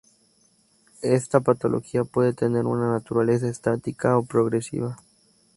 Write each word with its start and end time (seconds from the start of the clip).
Esta 1.03 1.41
patología 1.41 2.03
puede 2.05 2.33
tener 2.33 2.65
una 2.65 2.89
naturaleza 2.91 3.47
estática 3.47 4.17
o 4.17 4.23
progresiva. 4.25 4.97